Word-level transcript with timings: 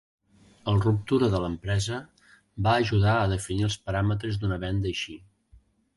El 0.71 0.79
ruptura 0.85 1.27
de 1.33 1.41
l'empresa 1.43 1.99
va 2.69 2.75
ajudar 2.85 3.13
a 3.19 3.29
definir 3.35 3.69
els 3.69 3.77
paràmetres 3.91 4.41
d'una 4.45 4.59
venda 4.65 4.95
així. 4.95 5.17